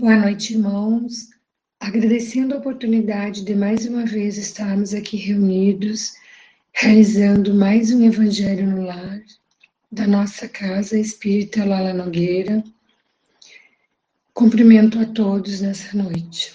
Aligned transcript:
Boa 0.00 0.14
noite, 0.14 0.54
irmãos. 0.54 1.28
Agradecendo 1.80 2.54
a 2.54 2.58
oportunidade 2.58 3.44
de 3.44 3.52
mais 3.56 3.84
uma 3.84 4.06
vez 4.06 4.38
estarmos 4.38 4.94
aqui 4.94 5.16
reunidos, 5.16 6.12
realizando 6.72 7.52
mais 7.52 7.90
um 7.90 8.04
Evangelho 8.04 8.64
no 8.64 8.82
Lar 8.82 9.20
da 9.90 10.06
nossa 10.06 10.48
casa 10.48 10.96
Espírita 10.96 11.64
Lala 11.64 11.92
Nogueira. 11.92 12.62
Cumprimento 14.32 15.00
a 15.00 15.04
todos 15.04 15.62
nessa 15.62 15.96
noite. 15.96 16.54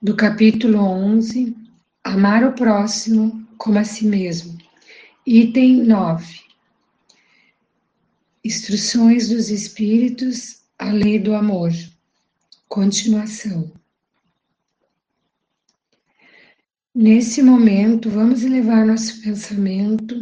Do 0.00 0.14
capítulo 0.14 0.78
11, 0.78 1.56
Amar 2.04 2.44
o 2.44 2.52
próximo 2.52 3.44
como 3.58 3.80
a 3.80 3.84
si 3.84 4.06
mesmo. 4.06 4.56
Item 5.26 5.82
9. 5.82 6.40
Instruções 8.44 9.28
dos 9.28 9.50
Espíritos, 9.50 10.59
a 10.80 10.90
lei 10.92 11.18
do 11.18 11.34
amor. 11.34 11.70
Continuação. 12.66 13.70
Nesse 16.94 17.42
momento, 17.42 18.08
vamos 18.08 18.42
elevar 18.42 18.86
nosso 18.86 19.20
pensamento 19.20 20.18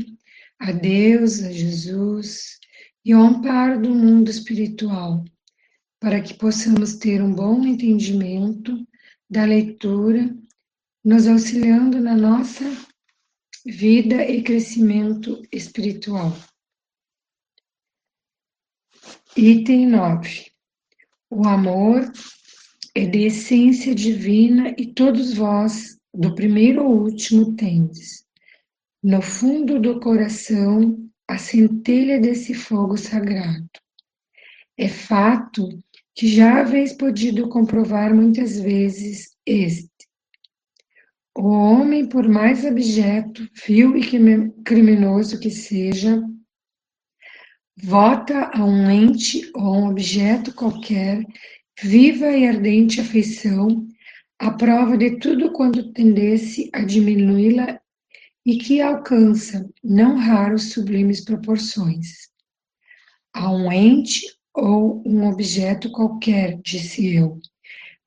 a 0.58 0.72
Deus, 0.72 1.44
a 1.44 1.52
Jesus 1.52 2.58
e 3.04 3.12
ao 3.12 3.22
amparo 3.22 3.80
do 3.80 3.94
mundo 3.94 4.30
espiritual, 4.30 5.24
para 6.00 6.20
que 6.20 6.34
possamos 6.34 6.96
ter 6.96 7.22
um 7.22 7.32
bom 7.32 7.64
entendimento 7.64 8.84
da 9.30 9.44
leitura, 9.44 10.36
nos 11.04 11.28
auxiliando 11.28 12.00
na 12.00 12.16
nossa 12.16 12.64
vida 13.64 14.28
e 14.28 14.42
crescimento 14.42 15.40
espiritual. 15.52 16.36
Item 19.36 19.88
9. 19.88 20.46
O 21.30 21.46
amor 21.46 22.10
é 22.94 23.06
de 23.06 23.26
essência 23.26 23.94
divina 23.94 24.74
e 24.76 24.86
todos 24.86 25.34
vós, 25.34 25.98
do 26.12 26.34
primeiro 26.34 26.80
ao 26.80 26.90
último, 26.90 27.54
tendes. 27.54 28.24
No 29.02 29.20
fundo 29.20 29.78
do 29.78 30.00
coração, 30.00 30.98
a 31.28 31.38
centelha 31.38 32.18
desse 32.18 32.54
fogo 32.54 32.96
sagrado. 32.96 33.68
É 34.76 34.88
fato 34.88 35.68
que 36.14 36.26
já 36.26 36.60
haveis 36.60 36.92
podido 36.94 37.48
comprovar 37.48 38.14
muitas 38.14 38.58
vezes 38.58 39.36
este. 39.46 39.88
O 41.36 41.48
homem, 41.48 42.08
por 42.08 42.26
mais 42.26 42.64
abjeto, 42.64 43.48
vil 43.66 43.96
e 43.96 44.02
criminoso 44.64 45.38
que 45.38 45.50
seja, 45.50 46.20
vota 47.82 48.50
a 48.52 48.64
um 48.64 48.90
ente 48.90 49.50
ou 49.54 49.62
a 49.62 49.78
um 49.78 49.88
objeto 49.88 50.52
qualquer 50.54 51.24
viva 51.82 52.26
e 52.26 52.46
ardente 52.46 53.00
afeição, 53.00 53.86
a 54.38 54.50
prova 54.50 54.96
de 54.96 55.18
tudo 55.18 55.52
quanto 55.52 55.92
tendesse 55.92 56.70
a 56.72 56.82
diminuí-la 56.82 57.80
e 58.44 58.58
que 58.58 58.80
alcança, 58.80 59.68
não 59.82 60.16
raro, 60.16 60.58
sublimes 60.58 61.24
proporções. 61.24 62.28
A 63.32 63.50
um 63.50 63.70
ente 63.70 64.22
ou 64.54 65.02
um 65.06 65.28
objeto 65.28 65.90
qualquer, 65.92 66.58
disse 66.62 67.14
eu, 67.14 67.38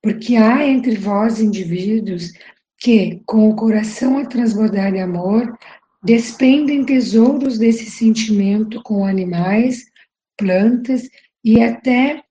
porque 0.01 0.35
há 0.35 0.65
entre 0.67 0.95
vós 0.95 1.39
indivíduos 1.39 2.31
que, 2.77 3.21
com 3.25 3.49
o 3.49 3.55
coração 3.55 4.17
a 4.17 4.25
transbordar 4.25 4.91
de 4.91 4.99
amor, 4.99 5.57
despendem 6.03 6.83
tesouros 6.83 7.57
desse 7.57 7.89
sentimento 7.89 8.81
com 8.83 9.05
animais, 9.05 9.85
plantas 10.37 11.07
e 11.43 11.61
até 11.61 12.23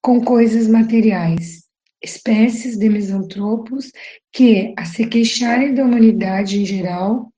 com 0.00 0.20
coisas 0.20 0.66
materiais, 0.68 1.64
espécies 2.02 2.76
de 2.76 2.88
misantropos 2.88 3.90
que, 4.32 4.74
a 4.76 4.84
se 4.84 5.06
queixarem 5.06 5.74
da 5.74 5.84
humanidade 5.84 6.60
em 6.60 6.66
geral 6.66 7.32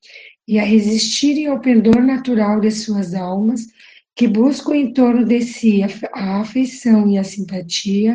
e 0.46 0.58
a 0.58 0.64
resistirem 0.64 1.46
ao 1.46 1.60
pendor 1.60 2.02
natural 2.02 2.60
de 2.60 2.70
suas 2.70 3.14
almas, 3.14 3.66
que 4.14 4.28
buscam 4.28 4.74
em 4.74 4.92
torno 4.92 5.24
de 5.24 5.42
si 5.42 5.80
a 6.12 6.40
afeição 6.40 7.08
e 7.08 7.18
a 7.18 7.24
simpatia, 7.24 8.14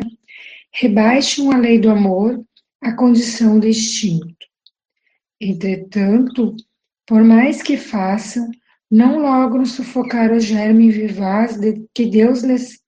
rebaixam 0.72 1.50
a 1.50 1.56
lei 1.56 1.78
do 1.78 1.90
amor 1.90 2.42
à 2.80 2.92
condição 2.92 3.58
de 3.58 3.68
instinto. 3.68 4.46
Entretanto, 5.40 6.54
por 7.10 7.24
mais 7.24 7.60
que 7.60 7.76
façam, 7.76 8.48
não 8.88 9.18
logram 9.18 9.64
sufocar 9.64 10.30
o 10.30 10.38
germe 10.38 10.92
vivaz 10.92 11.56
de, 11.58 11.84
que 11.92 12.06
Deus 12.06 12.44
lhes 12.44 12.78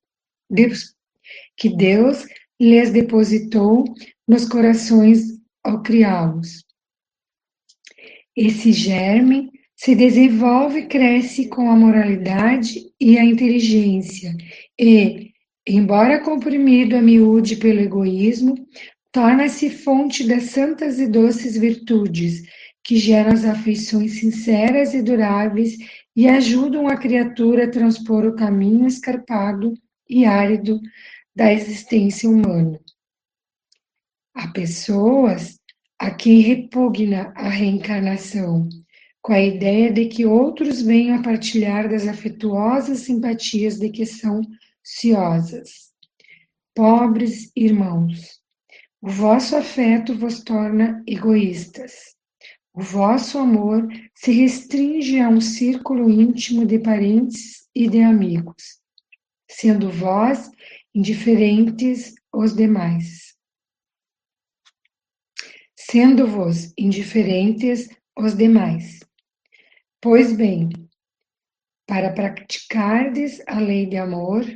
que 1.57 1.69
Deus 1.69 2.25
lhes 2.61 2.91
depositou 2.91 3.85
nos 4.29 4.47
corações 4.47 5.25
ao 5.65 5.83
criá-los. 5.83 6.65
Esse 8.37 8.71
germe 8.71 9.51
se 9.75 9.97
desenvolve 9.97 10.81
e 10.81 10.87
cresce 10.87 11.49
com 11.49 11.69
a 11.69 11.75
moralidade 11.75 12.81
e 13.01 13.19
a 13.19 13.25
inteligência 13.25 14.37
e, 14.79 15.33
embora 15.67 16.21
comprimido 16.21 16.97
a 16.97 17.03
miúde 17.03 17.57
pelo 17.57 17.81
egoísmo, 17.81 18.55
torna-se 19.11 19.69
fonte 19.69 20.25
das 20.29 20.45
santas 20.45 21.01
e 21.01 21.09
doces 21.09 21.57
virtudes 21.57 22.45
que 22.83 22.97
geram 22.97 23.33
as 23.33 23.45
afeições 23.45 24.19
sinceras 24.19 24.93
e 24.95 25.03
duráveis 25.03 25.77
e 26.15 26.29
ajudam 26.29 26.89
a 26.89 26.97
criatura 26.97 27.65
a 27.65 27.71
transpor 27.71 28.25
o 28.27 28.37
caminho 28.37 28.87
escarpado 28.87 29.75
e 30.09 30.25
árido 30.25 30.81
da 31.35 31.53
existência 31.53 32.29
humana. 32.29 32.79
Há 34.35 34.49
pessoas 34.49 35.59
a 35.99 36.11
quem 36.11 36.41
repugna 36.41 37.33
a 37.37 37.49
reencarnação, 37.49 38.69
com 39.23 39.33
a 39.33 39.41
ideia 39.41 39.93
de 39.93 40.07
que 40.07 40.27
outros 40.27 40.83
venham 40.83 41.19
a 41.19 41.23
partilhar 41.23 41.89
das 41.89 42.09
afetuosas 42.09 43.01
simpatias 43.01 43.79
de 43.79 43.89
que 43.89 44.05
são 44.05 44.43
ciosas. 44.83 45.93
Pobres 46.75 47.53
irmãos, 47.55 48.41
o 49.01 49.09
vosso 49.09 49.55
afeto 49.55 50.17
vos 50.17 50.43
torna 50.43 51.03
egoístas. 51.07 52.12
O 52.75 52.81
vosso 52.81 53.39
amor 53.39 53.87
se 54.15 54.33
restringe 54.33 55.21
a 55.21 55.29
um 55.29 55.41
círculo 55.43 56.09
íntimo 56.09 56.65
de 56.65 56.79
parentes 56.79 57.69
e 57.75 57.87
de 57.87 58.01
amigos, 58.01 58.81
sendo 59.51 59.91
vós 59.91 60.51
indiferentes 60.95 62.15
aos 62.33 62.55
demais. 62.55 63.37
Sendo-vos 65.77 66.73
indiferentes 66.79 67.89
aos 68.17 68.35
demais. 68.35 69.01
Pois 70.01 70.33
bem, 70.33 70.71
para 71.87 72.13
praticardes 72.15 73.43
a 73.47 73.59
lei 73.59 73.85
de 73.85 73.99
amor, 73.99 74.47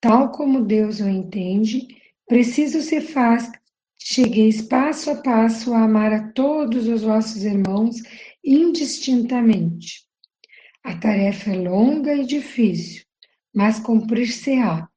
tal 0.00 0.32
como 0.32 0.64
Deus 0.64 1.00
o 1.00 1.08
entende, 1.08 1.86
preciso 2.26 2.80
se 2.80 3.02
faz 3.02 3.52
Chegueis 4.02 4.62
passo 4.62 5.10
a 5.10 5.16
passo 5.16 5.74
a 5.74 5.84
amar 5.84 6.12
a 6.12 6.32
todos 6.32 6.88
os 6.88 7.02
vossos 7.02 7.44
irmãos 7.44 7.96
indistintamente. 8.42 10.04
A 10.82 10.96
tarefa 10.96 11.50
é 11.50 11.56
longa 11.56 12.14
e 12.14 12.24
difícil, 12.24 13.04
mas 13.54 13.78
cumprir-se-á. 13.78 14.88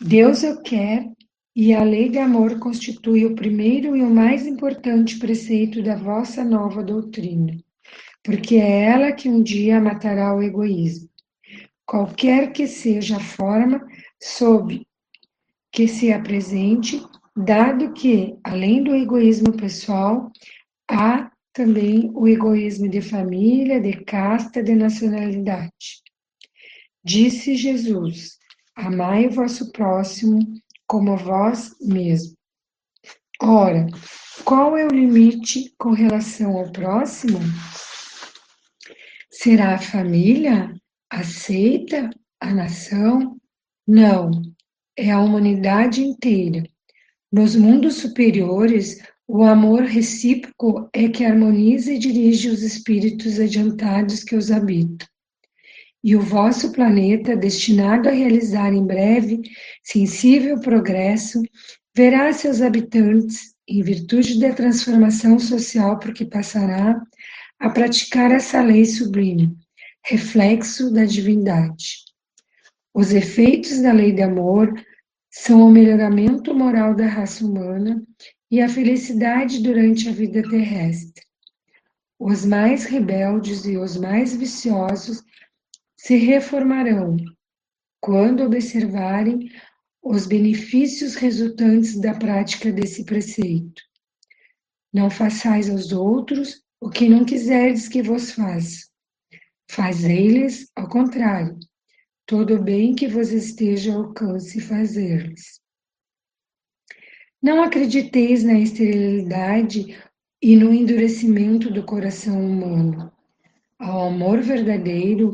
Deus 0.00 0.44
o 0.44 0.62
quer 0.62 1.10
e 1.54 1.74
a 1.74 1.82
lei 1.82 2.08
de 2.08 2.18
amor 2.18 2.58
constitui 2.60 3.26
o 3.26 3.34
primeiro 3.34 3.96
e 3.96 4.02
o 4.02 4.08
mais 4.08 4.46
importante 4.46 5.18
preceito 5.18 5.82
da 5.82 5.96
vossa 5.96 6.44
nova 6.44 6.82
doutrina, 6.82 7.58
porque 8.22 8.56
é 8.56 8.84
ela 8.84 9.12
que 9.12 9.28
um 9.28 9.42
dia 9.42 9.80
matará 9.80 10.34
o 10.34 10.42
egoísmo. 10.42 11.10
Qualquer 11.84 12.52
que 12.52 12.66
seja 12.66 13.16
a 13.16 13.20
forma 13.20 13.84
sob 14.20 14.86
que 15.70 15.88
se 15.88 16.12
apresente, 16.12 17.02
dado 17.36 17.92
que, 17.92 18.36
além 18.44 18.82
do 18.82 18.94
egoísmo 18.94 19.56
pessoal, 19.56 20.30
há 20.88 21.30
também 21.52 22.10
o 22.14 22.26
egoísmo 22.26 22.88
de 22.88 23.00
família, 23.00 23.80
de 23.80 24.04
casta, 24.04 24.62
de 24.62 24.74
nacionalidade. 24.74 26.02
Disse 27.04 27.56
Jesus: 27.56 28.38
Amai 28.74 29.26
o 29.26 29.30
vosso 29.30 29.70
próximo 29.72 30.38
como 30.86 31.16
vós 31.16 31.74
mesmo. 31.80 32.36
Ora, 33.40 33.86
qual 34.44 34.76
é 34.76 34.86
o 34.86 34.90
limite 34.90 35.74
com 35.76 35.90
relação 35.90 36.56
ao 36.56 36.70
próximo? 36.70 37.38
Será 39.30 39.74
a 39.74 39.78
família? 39.78 40.74
Aceita? 41.10 42.10
A 42.40 42.54
nação? 42.54 43.36
Não, 43.86 44.30
é 44.96 45.10
a 45.10 45.20
humanidade 45.20 46.02
inteira. 46.02 46.62
Nos 47.32 47.56
mundos 47.56 47.94
superiores, 47.94 49.00
o 49.26 49.42
amor 49.42 49.84
recíproco 49.84 50.90
é 50.92 51.08
que 51.08 51.24
harmoniza 51.24 51.90
e 51.90 51.98
dirige 51.98 52.50
os 52.50 52.62
espíritos 52.62 53.40
adiantados 53.40 54.22
que 54.22 54.36
os 54.36 54.50
habitam. 54.50 55.08
e 56.04 56.16
o 56.16 56.20
vosso 56.20 56.72
planeta, 56.72 57.36
destinado 57.36 58.08
a 58.08 58.12
realizar 58.12 58.74
em 58.74 58.84
breve 58.84 59.40
sensível 59.84 60.60
progresso, 60.60 61.40
verá 61.96 62.32
seus 62.32 62.60
habitantes, 62.60 63.54
em 63.68 63.82
virtude 63.82 64.38
da 64.40 64.52
transformação 64.52 65.38
social 65.38 65.98
por 66.00 66.12
que 66.12 66.24
passará, 66.24 67.00
a 67.60 67.70
praticar 67.70 68.32
essa 68.32 68.60
lei 68.60 68.84
sublime, 68.84 69.56
reflexo 70.04 70.92
da 70.92 71.04
divindade. 71.04 72.04
Os 72.92 73.12
efeitos 73.12 73.80
da 73.80 73.92
lei 73.92 74.12
de 74.12 74.22
amor 74.22 74.74
são 75.34 75.66
o 75.66 75.70
melhoramento 75.70 76.54
moral 76.54 76.94
da 76.94 77.06
raça 77.06 77.44
humana 77.44 78.06
e 78.50 78.60
a 78.60 78.68
felicidade 78.68 79.62
durante 79.62 80.06
a 80.10 80.12
vida 80.12 80.42
terrestre. 80.42 81.24
Os 82.18 82.44
mais 82.44 82.84
rebeldes 82.84 83.64
e 83.64 83.78
os 83.78 83.96
mais 83.96 84.36
viciosos 84.36 85.22
se 85.96 86.16
reformarão 86.16 87.16
quando 87.98 88.42
observarem 88.42 89.50
os 90.02 90.26
benefícios 90.26 91.14
resultantes 91.14 91.98
da 91.98 92.12
prática 92.14 92.70
desse 92.70 93.04
preceito. 93.04 93.82
Não 94.92 95.08
façais 95.08 95.70
aos 95.70 95.92
outros 95.92 96.62
o 96.78 96.90
que 96.90 97.08
não 97.08 97.24
quiserdes 97.24 97.88
que 97.88 98.02
vos 98.02 98.32
faça. 98.32 98.86
Fazei-lhes 99.70 100.70
ao 100.76 100.88
contrário, 100.88 101.56
todo 102.32 102.54
o 102.54 102.62
bem 102.62 102.94
que 102.94 103.06
vos 103.06 103.30
esteja 103.30 103.92
ao 103.92 104.04
alcance 104.04 104.58
fazer-lhes. 104.58 105.60
Não 107.42 107.62
acrediteis 107.62 108.42
na 108.42 108.58
esterilidade 108.58 110.02
e 110.40 110.56
no 110.56 110.72
endurecimento 110.72 111.70
do 111.70 111.84
coração 111.84 112.42
humano. 112.42 113.12
Ao 113.78 114.06
amor 114.08 114.40
verdadeiro, 114.40 115.30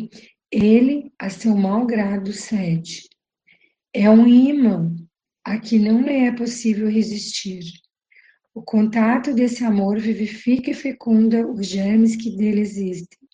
ele 0.51 1.13
a 1.17 1.31
seu 1.31 1.57
mau 1.57 1.87
grado 1.87 2.33
cede. 2.33 3.09
É 3.95 4.11
um 4.11 4.27
imã 4.27 4.93
a 5.45 5.57
que 5.57 5.79
não 5.79 6.01
lhe 6.01 6.27
é 6.27 6.33
possível 6.33 6.91
resistir. 6.91 7.63
O 8.53 8.61
contato 8.61 9.33
desse 9.33 9.63
amor 9.63 10.01
vivifica 10.01 10.73
e 10.73 10.75
fecunda 10.75 11.47
os 11.47 11.65
germes 11.65 12.17
que 12.17 12.37
dele 12.37 12.61
existem, 12.61 13.28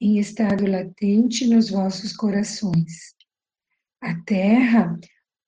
em 0.00 0.18
estado 0.18 0.66
latente 0.66 1.46
nos 1.46 1.70
vossos 1.70 2.14
corações. 2.14 3.14
A 4.00 4.14
terra 4.24 4.98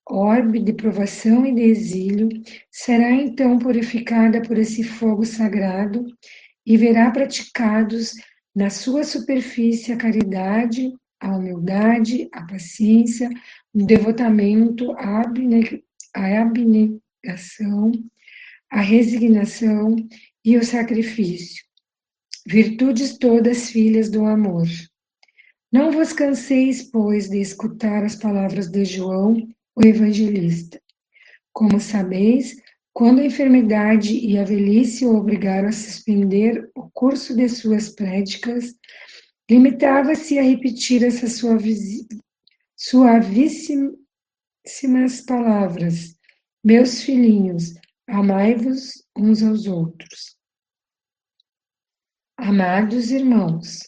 orbe 0.08 0.60
de 0.60 0.72
provação 0.72 1.44
e 1.44 1.52
de 1.52 1.62
exílio, 1.62 2.28
será 2.70 3.10
então 3.10 3.58
purificada 3.58 4.40
por 4.40 4.56
esse 4.56 4.84
fogo 4.84 5.26
sagrado 5.26 6.06
e 6.64 6.76
verá 6.76 7.10
praticados 7.10 8.14
na 8.54 8.70
sua 8.70 9.02
superfície 9.02 9.92
a 9.92 9.96
caridade, 9.96 10.92
a 11.20 11.36
humildade, 11.36 12.28
a 12.32 12.42
paciência, 12.44 13.28
o 13.74 13.84
devotamento, 13.84 14.92
a, 14.92 15.22
abnegação, 16.40 17.92
a 18.70 18.80
resignação 18.80 19.96
e 20.44 20.56
o 20.56 20.64
sacrifício. 20.64 21.65
Virtudes 22.48 23.18
todas 23.18 23.70
filhas 23.70 24.08
do 24.08 24.24
amor. 24.24 24.68
Não 25.72 25.90
vos 25.90 26.12
canseis, 26.12 26.80
pois, 26.80 27.28
de 27.28 27.40
escutar 27.40 28.04
as 28.04 28.14
palavras 28.14 28.68
de 28.68 28.84
João 28.84 29.48
o 29.74 29.84
evangelista. 29.84 30.80
Como 31.52 31.80
sabeis, 31.80 32.54
quando 32.92 33.20
a 33.20 33.26
enfermidade 33.26 34.16
e 34.16 34.38
a 34.38 34.44
velhice 34.44 35.04
o 35.04 35.16
obrigaram 35.16 35.70
a 35.70 35.72
suspender 35.72 36.70
o 36.76 36.88
curso 36.90 37.34
de 37.34 37.48
suas 37.48 37.88
prédicas, 37.88 38.76
limitava-se 39.50 40.38
a 40.38 40.42
repetir 40.42 41.02
essas 41.02 41.42
suavíssimas 42.76 45.20
palavras: 45.26 46.14
Meus 46.62 47.02
filhinhos, 47.02 47.74
amai-vos 48.06 49.04
uns 49.18 49.42
aos 49.42 49.66
outros. 49.66 50.35
Amados 52.38 53.10
irmãos, 53.10 53.80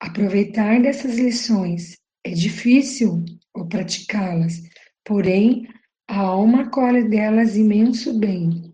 aproveitar 0.00 0.80
dessas 0.82 1.16
lições 1.18 1.96
é 2.24 2.30
difícil 2.30 3.24
ou 3.54 3.66
praticá-las 3.66 4.62
Porém, 5.04 5.68
a 6.08 6.18
alma 6.18 6.70
colhe 6.70 7.08
delas 7.08 7.56
imenso 7.56 8.18
bem. 8.18 8.72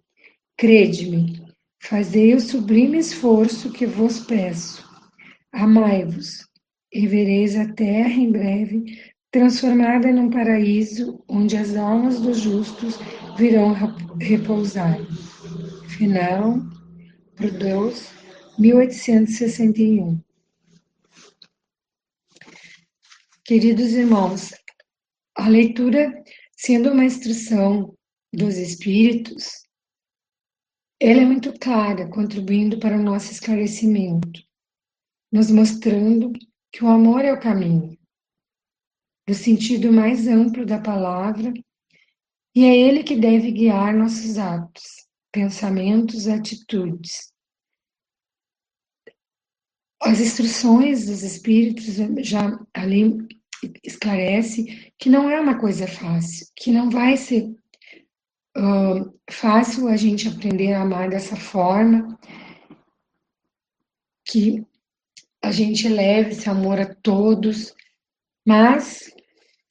Crede-me, 0.58 1.42
fazei 1.82 2.34
o 2.34 2.40
sublime 2.40 2.98
esforço 2.98 3.72
que 3.72 3.86
vos 3.86 4.20
peço. 4.20 4.86
Amai-vos, 5.52 6.46
e 6.92 7.06
vereis 7.06 7.56
a 7.56 7.72
terra 7.72 8.12
em 8.12 8.30
breve 8.30 8.84
transformada 9.30 10.10
num 10.12 10.30
paraíso 10.30 11.22
onde 11.28 11.56
as 11.56 11.76
almas 11.76 12.20
dos 12.20 12.40
justos 12.40 12.98
virão 13.36 13.75
repousar. 14.20 14.98
Final, 15.86 16.60
Deus, 17.58 18.08
1861. 18.58 20.20
Queridos 23.44 23.93
irmãos, 23.93 24.50
a 25.37 25.49
leitura, 25.49 26.12
sendo 26.56 26.90
uma 26.90 27.05
instrução 27.05 27.96
dos 28.32 28.56
Espíritos, 28.56 29.62
ela 31.00 31.20
é 31.20 31.25
muito 31.25 31.56
clara, 31.60 32.10
contribuindo 32.10 32.81
para 32.81 32.99
o 32.99 33.02
nosso 33.02 33.31
esclarecimento, 33.31 34.43
nos 35.31 35.52
mostrando 35.52 36.32
que 36.72 36.84
o 36.84 36.88
amor 36.88 37.25
é 37.25 37.32
o 37.32 37.40
caminho, 37.40 37.96
no 39.28 39.34
sentido 39.34 39.93
mais 39.93 40.26
amplo 40.26 40.66
da 40.66 40.81
palavra, 40.81 41.54
e 42.56 42.64
é 42.64 42.76
ele 42.76 43.04
que 43.04 43.14
deve 43.14 43.52
guiar 43.52 43.94
nossos 43.94 44.37
atos, 44.37 45.06
pensamentos 45.31 46.26
e 46.26 46.32
atitudes. 46.32 47.38
As 50.00 50.20
instruções 50.20 51.06
dos 51.06 51.22
Espíritos 51.22 51.96
já 52.20 52.58
ali 52.72 53.26
esclarece 53.82 54.92
que 54.96 55.10
não 55.10 55.28
é 55.28 55.40
uma 55.40 55.58
coisa 55.58 55.86
fácil, 55.88 56.46
que 56.54 56.70
não 56.70 56.88
vai 56.88 57.16
ser 57.16 57.44
uh, 58.56 59.18
fácil 59.30 59.88
a 59.88 59.96
gente 59.96 60.28
aprender 60.28 60.72
a 60.72 60.82
amar 60.82 61.10
dessa 61.10 61.36
forma, 61.36 62.18
que 64.24 64.64
a 65.42 65.50
gente 65.50 65.88
leve 65.88 66.30
esse 66.30 66.48
amor 66.48 66.78
a 66.78 66.94
todos, 66.94 67.74
mas 68.46 69.10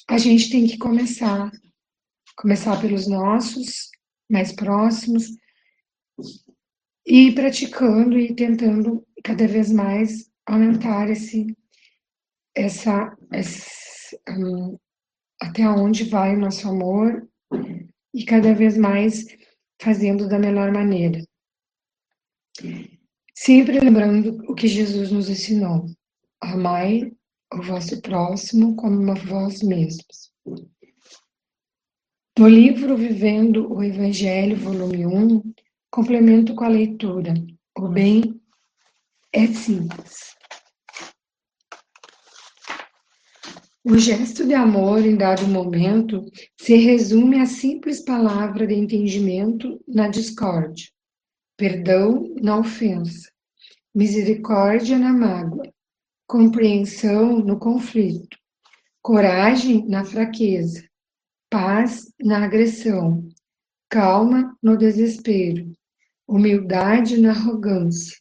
a 0.10 0.18
gente 0.18 0.50
tem 0.50 0.68
que 0.68 0.78
começar, 0.78 1.52
começar 2.36 2.80
pelos 2.82 3.08
nossos 3.08 3.90
mais 4.30 4.52
próximos 4.52 5.30
e 7.06 7.28
ir 7.28 7.36
praticando 7.36 8.18
e 8.18 8.36
tentando 8.36 9.07
cada 9.24 9.48
vez 9.48 9.72
mais 9.72 10.30
aumentar 10.46 11.10
esse 11.10 11.48
essa, 12.56 13.16
essa 13.32 14.18
um, 14.30 14.78
até 15.40 15.68
onde 15.70 16.06
vai 16.06 16.36
o 16.36 16.40
nosso 16.40 16.68
amor 16.68 17.28
e 18.14 18.26
cada 18.26 18.54
vez 18.54 18.76
mais 18.76 19.26
fazendo 19.80 20.28
da 20.28 20.40
melhor 20.40 20.72
maneira. 20.72 21.22
Sempre 23.36 23.80
lembrando 23.80 24.44
o 24.50 24.56
que 24.56 24.68
Jesus 24.68 25.12
nos 25.12 25.30
ensinou: 25.30 25.86
amai 26.42 27.12
o 27.54 27.62
vosso 27.62 28.02
próximo 28.02 28.76
como 28.76 29.12
a 29.12 29.14
vós 29.14 29.62
mesmos. 29.62 30.34
No 32.38 32.48
livro 32.48 32.98
Vivendo 32.98 33.72
o 33.72 33.84
Evangelho, 33.84 34.58
volume 34.58 35.06
1, 35.06 35.54
complemento 35.92 36.56
com 36.56 36.64
a 36.64 36.70
leitura: 36.70 37.34
O 37.78 37.88
bem 37.88 38.42
é 39.34 39.48
simples. 39.48 40.36
O 43.84 43.98
gesto 43.98 44.46
de 44.46 44.54
amor 44.54 45.06
em 45.06 45.16
dado 45.16 45.48
momento 45.48 46.26
se 46.60 46.76
resume 46.76 47.40
à 47.40 47.46
simples 47.46 48.02
palavra 48.02 48.68
de 48.68 48.74
entendimento 48.74 49.82
na 49.88 50.10
discórdia, 50.10 50.90
perdão 51.56 52.36
na 52.42 52.58
ofensa, 52.58 53.32
misericórdia 53.96 55.00
na 55.00 55.14
mágoa, 55.14 55.72
compreensão 56.28 57.40
no 57.40 57.58
conflito, 57.58 58.38
coragem 59.02 59.88
na 59.88 60.04
fraqueza, 60.04 60.86
paz 61.50 62.12
na 62.20 62.44
agressão, 62.44 63.26
calma 63.90 64.54
no 64.62 64.78
desespero, 64.78 65.72
humildade 66.28 67.18
na 67.18 67.30
arrogância, 67.30 68.18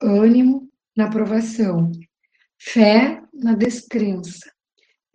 ânimo 0.00 0.70
na 0.96 1.10
provação, 1.10 1.90
fé 2.58 3.22
na 3.32 3.54
descrença, 3.54 4.50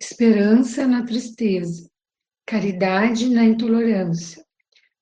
esperança 0.00 0.86
na 0.86 1.04
tristeza, 1.04 1.88
caridade 2.46 3.28
na 3.28 3.44
intolerância, 3.44 4.44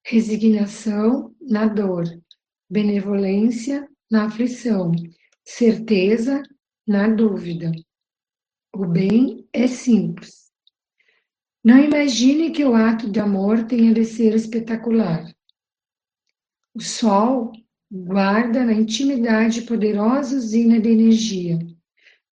resignação 0.05 1.35
na 1.41 1.67
dor, 1.67 2.05
benevolência 2.69 3.89
na 4.11 4.27
aflição, 4.27 4.93
certeza 5.45 6.43
na 6.87 7.09
dúvida. 7.09 7.73
O 8.75 8.87
bem 8.87 9.49
é 9.53 9.67
simples. 9.67 10.51
Não 11.63 11.79
imagine 11.79 12.53
que 12.53 12.65
o 12.65 12.75
ato 12.75 13.11
de 13.11 13.21
amor 13.21 13.67
tenha 13.67 13.93
de 13.93 14.05
ser 14.05 14.35
espetacular. 14.35 15.31
O 16.75 16.81
sol 16.81 17.53
guarda 17.91 18.65
na 18.65 18.73
intimidade 18.73 19.63
poderosa 19.63 20.37
usina 20.37 20.79
de 20.79 20.91
energia, 20.91 21.59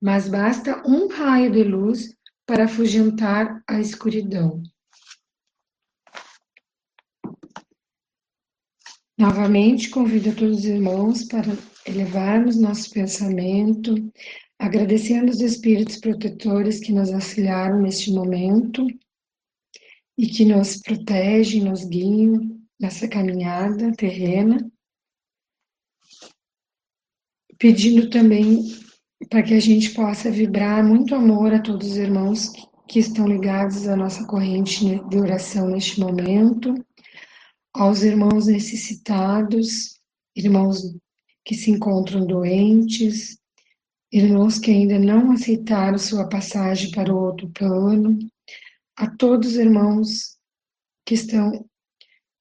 mas 0.00 0.29
basta 0.29 0.83
um 0.87 1.09
raio 1.09 1.50
de 1.50 1.65
luz 1.65 2.15
para 2.47 2.67
afugentar 2.67 3.62
a 3.67 3.81
escuridão. 3.81 4.62
Novamente, 9.19 9.91
convido 9.91 10.33
todos 10.35 10.59
os 10.61 10.65
irmãos 10.65 11.25
para 11.25 11.53
elevarmos 11.85 12.57
nosso 12.57 12.88
pensamento, 12.93 13.97
agradecendo 14.57 15.33
os 15.33 15.41
espíritos 15.41 15.97
protetores 15.97 16.79
que 16.79 16.93
nos 16.93 17.12
auxiliaram 17.12 17.83
neste 17.83 18.12
momento 18.12 18.87
e 20.17 20.29
que 20.29 20.45
nos 20.45 20.77
protegem, 20.77 21.65
nos 21.65 21.85
guiam 21.85 22.61
nessa 22.81 23.09
caminhada 23.09 23.93
terrena, 23.95 24.71
pedindo 27.59 28.09
também 28.09 28.65
para 29.29 29.43
que 29.43 29.55
a 29.55 29.61
gente 29.61 29.91
possa 29.91 30.31
vibrar 30.31 30.85
muito 30.85 31.15
amor 31.15 31.53
a 31.53 31.61
todos 31.61 31.91
os 31.91 31.97
irmãos 31.97 32.53
que 32.87 33.00
estão 33.00 33.27
ligados 33.27 33.87
à 33.88 33.97
nossa 33.97 34.25
corrente 34.27 34.85
de 35.09 35.19
oração 35.19 35.69
neste 35.69 36.00
momento 36.00 36.75
aos 37.75 38.03
irmãos 38.03 38.47
necessitados, 38.47 40.00
irmãos 40.35 40.83
que 41.45 41.55
se 41.55 41.71
encontram 41.71 42.27
doentes, 42.27 43.38
irmãos 44.12 44.59
que 44.59 44.71
ainda 44.71 44.99
não 44.99 45.33
aceitaram 45.33 45.99
sua 45.99 46.29
passagem 46.29 46.91
para 46.91 47.12
o 47.12 47.25
outro 47.25 47.49
plano, 47.50 48.19
a 48.97 49.09
todos 49.09 49.50
os 49.50 49.57
irmãos 49.57 50.38
que 51.07 51.15
estão 51.15 51.65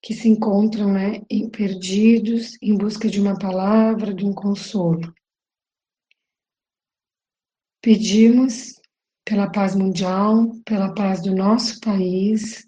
que 0.00 0.14
se 0.14 0.28
encontram 0.28 0.92
né, 0.92 1.20
perdidos 1.50 2.56
em 2.62 2.76
busca 2.76 3.08
de 3.08 3.20
uma 3.20 3.38
palavra, 3.38 4.14
de 4.14 4.24
um 4.24 4.32
consolo. 4.32 5.12
Pedimos 7.82 8.80
pela 9.24 9.50
paz 9.50 9.74
mundial, 9.74 10.54
pela 10.64 10.94
paz 10.94 11.22
do 11.22 11.34
nosso 11.34 11.80
país, 11.80 12.66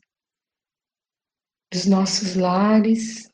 dos 1.73 1.87
nossos 1.87 2.35
lares, 2.35 3.31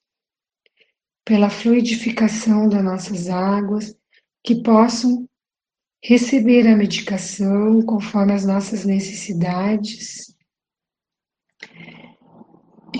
pela 1.24 1.50
fluidificação 1.50 2.68
das 2.68 2.84
nossas 2.84 3.28
águas, 3.28 3.96
que 4.44 4.62
possam 4.62 5.28
receber 6.04 6.68
a 6.68 6.76
medicação 6.76 7.82
conforme 7.82 8.32
as 8.32 8.46
nossas 8.46 8.84
necessidades 8.84 10.35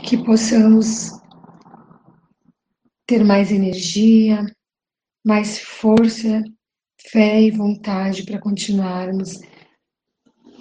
que 0.06 0.16
possamos 0.24 1.10
ter 3.08 3.24
mais 3.24 3.50
energia, 3.50 4.46
mais 5.24 5.58
força, 5.58 6.44
fé 7.10 7.42
e 7.42 7.50
vontade 7.50 8.24
para 8.24 8.40
continuarmos 8.40 9.40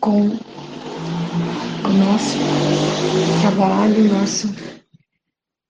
com 0.01 0.21
o 0.21 1.93
nosso 1.93 2.37
trabalho, 3.41 4.11
nosso, 4.11 4.47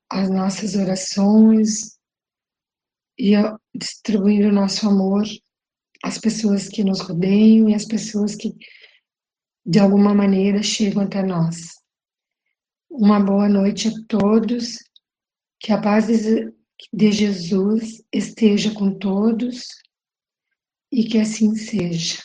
as 0.10 0.30
nossas 0.30 0.76
orações 0.76 1.98
e 3.20 3.34
distribuindo 3.76 4.48
o 4.48 4.54
nosso 4.54 4.88
amor 4.88 5.26
às 6.02 6.18
pessoas 6.18 6.70
que 6.70 6.82
nos 6.82 7.02
rodeiam 7.02 7.68
e 7.68 7.76
às 7.76 7.86
pessoas 7.86 8.36
que 8.36 8.54
de 9.66 9.80
alguma 9.80 10.14
maneira 10.14 10.64
chegam 10.64 11.04
até 11.04 11.22
nós. 11.22 11.85
Uma 12.98 13.20
boa 13.20 13.50
noite 13.50 13.90
a 13.90 13.92
todos, 14.08 14.78
que 15.60 15.74
a 15.74 15.82
paz 15.82 16.08
de 16.08 17.12
Jesus 17.12 18.02
esteja 18.10 18.74
com 18.74 18.98
todos 18.98 19.68
e 20.90 21.04
que 21.04 21.18
assim 21.20 21.54
seja. 21.56 22.24